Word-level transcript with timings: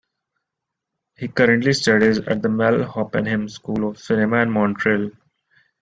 He 1.15 1.27
currently 1.27 1.73
studies 1.73 2.17
at 2.17 2.41
the 2.41 2.49
Mel 2.49 2.83
Hoppenheim 2.85 3.47
School 3.47 3.87
of 3.87 3.99
Cinema 3.99 4.37
in 4.37 4.49
Montreal. 4.49 5.11